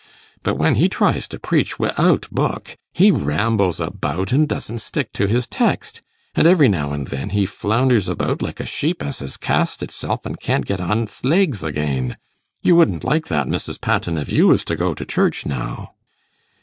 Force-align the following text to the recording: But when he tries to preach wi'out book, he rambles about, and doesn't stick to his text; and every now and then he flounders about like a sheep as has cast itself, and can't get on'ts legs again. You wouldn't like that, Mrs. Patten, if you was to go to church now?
But 0.41 0.55
when 0.55 0.77
he 0.81 0.89
tries 0.89 1.27
to 1.27 1.37
preach 1.37 1.77
wi'out 1.77 2.27
book, 2.31 2.75
he 2.91 3.11
rambles 3.11 3.79
about, 3.79 4.31
and 4.31 4.47
doesn't 4.49 4.79
stick 4.79 5.13
to 5.13 5.27
his 5.27 5.45
text; 5.45 6.01
and 6.33 6.47
every 6.47 6.67
now 6.67 6.91
and 6.91 7.05
then 7.05 7.29
he 7.29 7.45
flounders 7.45 8.09
about 8.09 8.41
like 8.41 8.59
a 8.59 8.65
sheep 8.65 9.03
as 9.03 9.19
has 9.19 9.37
cast 9.37 9.83
itself, 9.83 10.25
and 10.25 10.39
can't 10.39 10.65
get 10.65 10.81
on'ts 10.81 11.23
legs 11.23 11.61
again. 11.61 12.17
You 12.63 12.75
wouldn't 12.75 13.03
like 13.03 13.27
that, 13.27 13.45
Mrs. 13.45 13.79
Patten, 13.79 14.17
if 14.17 14.31
you 14.31 14.47
was 14.47 14.63
to 14.65 14.75
go 14.75 14.95
to 14.95 15.05
church 15.05 15.45
now? 15.45 15.93